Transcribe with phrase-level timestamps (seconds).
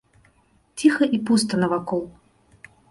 [0.81, 2.03] Ціха і пуста навакол.